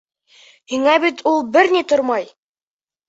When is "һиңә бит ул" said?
0.71-1.37